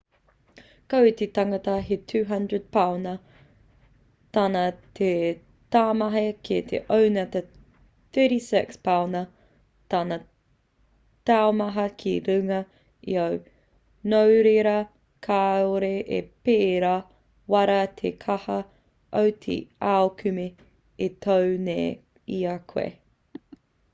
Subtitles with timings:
[0.91, 4.63] ko te tangata he 200 pauna 90kg tana
[4.99, 5.09] te
[5.75, 7.41] taumaha ki te ao nei ka
[8.19, 9.37] 36 pauna 16kg
[9.95, 10.17] tana
[11.31, 13.27] taumaha ki runga i io.
[14.15, 14.75] nō reira
[15.29, 16.95] kāore e pērā
[17.61, 18.61] rawa te kaha
[19.25, 19.61] o te
[19.95, 20.49] aukume
[21.09, 21.89] e tō nei
[22.41, 22.89] i a koe